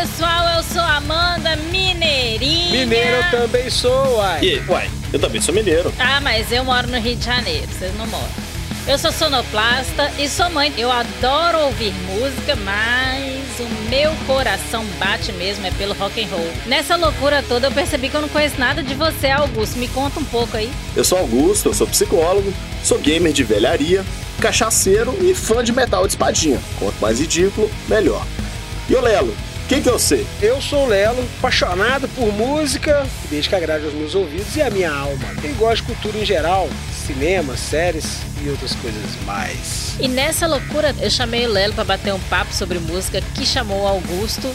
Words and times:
pessoal, 0.00 0.48
eu 0.56 0.62
sou 0.62 0.80
Amanda 0.80 1.56
Mineirinha. 1.72 2.70
Mineiro 2.70 3.16
eu 3.16 3.30
também 3.32 3.68
sou, 3.68 4.18
uai. 4.18 4.44
E, 4.44 4.62
uai, 4.68 4.88
eu 5.12 5.18
também 5.18 5.40
sou 5.40 5.52
mineiro. 5.52 5.92
Ah, 5.98 6.20
mas 6.20 6.52
eu 6.52 6.62
moro 6.62 6.86
no 6.86 7.00
Rio 7.00 7.16
de 7.16 7.24
Janeiro, 7.24 7.66
vocês 7.66 7.92
não 7.96 8.06
moram. 8.06 8.28
Eu 8.86 8.96
sou 8.96 9.10
sonoplasta 9.10 10.12
e 10.16 10.28
sou 10.28 10.48
mãe. 10.50 10.72
Eu 10.78 10.90
adoro 10.90 11.58
ouvir 11.64 11.92
música, 12.06 12.54
mas 12.56 13.58
o 13.58 13.90
meu 13.90 14.12
coração 14.24 14.84
bate 15.00 15.32
mesmo 15.32 15.66
é 15.66 15.70
pelo 15.72 15.94
rock 15.94 16.22
and 16.22 16.28
roll. 16.28 16.48
Nessa 16.66 16.94
loucura 16.94 17.44
toda 17.46 17.66
eu 17.66 17.72
percebi 17.72 18.08
que 18.08 18.14
eu 18.14 18.22
não 18.22 18.28
conheço 18.28 18.58
nada 18.58 18.82
de 18.84 18.94
você, 18.94 19.28
Augusto. 19.30 19.78
Me 19.78 19.88
conta 19.88 20.20
um 20.20 20.24
pouco 20.24 20.56
aí. 20.56 20.70
Eu 20.94 21.04
sou 21.04 21.18
Augusto, 21.18 21.70
eu 21.70 21.74
sou 21.74 21.88
psicólogo, 21.88 22.54
sou 22.84 22.98
gamer 22.98 23.32
de 23.32 23.42
velharia, 23.42 24.04
cachaceiro 24.40 25.18
e 25.20 25.34
fã 25.34 25.62
de 25.62 25.72
metal 25.72 26.06
de 26.06 26.12
espadinha. 26.12 26.60
Quanto 26.78 26.98
mais 27.00 27.18
ridículo, 27.18 27.68
melhor. 27.88 28.24
E 28.88 28.94
o 28.94 29.02
Lelo, 29.02 29.36
quem 29.68 29.82
que 29.82 29.88
é 29.88 29.92
você? 29.92 30.26
Eu 30.40 30.62
sou 30.62 30.86
o 30.86 30.88
Lelo, 30.88 31.22
apaixonado 31.38 32.08
por 32.08 32.32
música, 32.32 33.06
desde 33.30 33.50
que 33.50 33.54
agrade 33.54 33.84
aos 33.84 33.92
meus 33.92 34.14
ouvidos 34.14 34.56
e 34.56 34.62
a 34.62 34.70
minha 34.70 34.90
alma. 34.90 35.26
Eu 35.44 35.54
gosto 35.56 35.82
de 35.82 35.92
cultura 35.92 36.16
em 36.16 36.24
geral, 36.24 36.70
cinema, 36.90 37.54
séries 37.54 38.20
e 38.42 38.48
outras 38.48 38.74
coisas 38.76 39.02
mais. 39.26 39.94
E 40.00 40.08
nessa 40.08 40.46
loucura 40.46 40.94
eu 40.98 41.10
chamei 41.10 41.46
o 41.46 41.52
Lelo 41.52 41.74
para 41.74 41.84
bater 41.84 42.14
um 42.14 42.20
papo 42.30 42.54
sobre 42.54 42.78
música 42.78 43.20
que 43.34 43.44
chamou 43.44 43.82
o 43.82 43.86
Augusto. 43.86 44.50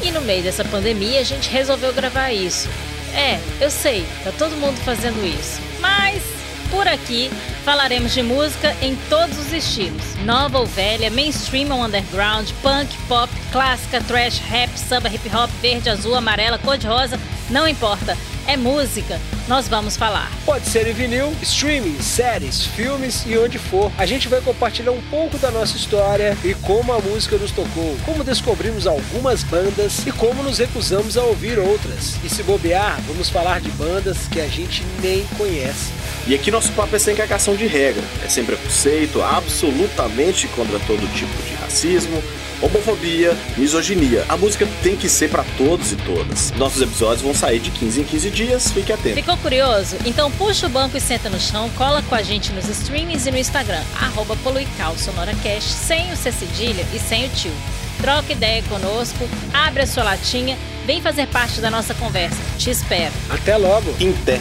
E 0.00 0.12
no 0.12 0.20
meio 0.20 0.44
dessa 0.44 0.64
pandemia 0.64 1.20
a 1.20 1.24
gente 1.24 1.50
resolveu 1.50 1.92
gravar 1.92 2.30
isso. 2.30 2.68
É, 3.14 3.40
eu 3.60 3.70
sei, 3.70 4.06
tá 4.22 4.30
todo 4.38 4.56
mundo 4.56 4.76
fazendo 4.84 5.26
isso. 5.26 5.60
Mas 5.80 6.22
por 6.70 6.86
aqui 6.86 7.30
falaremos 7.62 8.12
de 8.12 8.22
música 8.22 8.76
em 8.82 8.96
todos 9.08 9.38
os 9.38 9.52
estilos: 9.52 10.14
nova 10.24 10.58
ou 10.58 10.66
velha, 10.66 11.10
mainstream 11.10 11.70
ou 11.70 11.84
underground, 11.84 12.48
punk, 12.62 12.88
pop, 13.08 13.32
clássica, 13.50 14.00
trash, 14.02 14.38
rap, 14.38 14.70
samba, 14.76 15.08
hip 15.08 15.28
hop, 15.34 15.50
verde, 15.60 15.88
azul, 15.88 16.14
amarela, 16.14 16.58
cor 16.58 16.76
de 16.76 16.86
rosa, 16.86 17.18
não 17.50 17.66
importa 17.66 18.16
é 18.46 18.56
música, 18.56 19.20
nós 19.48 19.68
vamos 19.68 19.96
falar. 19.96 20.30
Pode 20.44 20.66
ser 20.66 20.86
em 20.86 20.92
vinil, 20.92 21.32
streaming, 21.42 22.00
séries, 22.00 22.64
filmes 22.66 23.24
e 23.26 23.36
onde 23.38 23.58
for. 23.58 23.90
A 23.96 24.06
gente 24.06 24.28
vai 24.28 24.40
compartilhar 24.40 24.92
um 24.92 25.02
pouco 25.10 25.38
da 25.38 25.50
nossa 25.50 25.76
história 25.76 26.36
e 26.44 26.54
como 26.54 26.92
a 26.92 27.00
música 27.00 27.36
nos 27.36 27.50
tocou, 27.50 27.96
como 28.04 28.24
descobrimos 28.24 28.86
algumas 28.86 29.42
bandas 29.44 30.06
e 30.06 30.12
como 30.12 30.42
nos 30.42 30.58
recusamos 30.58 31.16
a 31.16 31.22
ouvir 31.22 31.58
outras. 31.58 32.16
E 32.24 32.28
se 32.28 32.42
bobear, 32.42 33.00
vamos 33.06 33.28
falar 33.28 33.60
de 33.60 33.70
bandas 33.70 34.26
que 34.30 34.40
a 34.40 34.48
gente 34.48 34.84
nem 35.02 35.24
conhece. 35.38 35.92
E 36.26 36.34
aqui 36.34 36.50
nosso 36.50 36.70
papo 36.72 36.94
é 36.94 36.98
sem 36.98 37.16
cagação 37.16 37.56
de 37.56 37.66
regra, 37.66 38.02
é 38.24 38.28
sem 38.28 38.44
preconceito, 38.44 39.20
absolutamente 39.20 40.46
contra 40.48 40.78
todo 40.80 41.12
tipo 41.14 41.42
de 41.42 41.54
racismo, 41.54 42.22
homofobia, 42.62 43.36
misoginia. 43.56 44.24
A 44.28 44.36
música 44.36 44.66
tem 44.82 44.96
que 44.96 45.08
ser 45.08 45.28
para 45.28 45.44
todos 45.58 45.92
e 45.92 45.96
todas. 45.96 46.52
Nossos 46.52 46.80
episódios 46.80 47.22
vão 47.22 47.34
sair 47.34 47.58
de 47.58 47.70
15 47.70 48.00
em 48.00 48.04
15 48.04 48.30
dias, 48.30 48.70
fique 48.72 48.92
atento. 48.92 49.16
Ficou 49.16 49.36
curioso? 49.38 49.96
Então 50.06 50.30
puxa 50.30 50.66
o 50.66 50.70
banco 50.70 50.96
e 50.96 51.00
senta 51.00 51.28
no 51.28 51.40
chão, 51.40 51.68
cola 51.76 52.02
com 52.02 52.14
a 52.14 52.22
gente 52.22 52.52
nos 52.52 52.68
streamings 52.68 53.26
e 53.26 53.30
no 53.30 53.38
Instagram, 53.38 53.82
arroba 54.00 54.36
poluicalsonoracast, 54.36 55.68
sem 55.68 56.12
o 56.12 56.16
C 56.16 56.30
cedilha 56.30 56.86
e 56.94 56.98
sem 56.98 57.26
o 57.26 57.28
tio. 57.30 57.52
Troca 58.00 58.32
ideia 58.32 58.62
conosco, 58.64 59.28
abre 59.52 59.82
a 59.82 59.86
sua 59.86 60.02
latinha, 60.02 60.56
vem 60.86 61.00
fazer 61.00 61.26
parte 61.28 61.60
da 61.60 61.70
nossa 61.70 61.94
conversa. 61.94 62.36
Te 62.58 62.70
espero. 62.70 63.12
Até 63.30 63.56
logo. 63.56 63.94
Inter. 64.00 64.40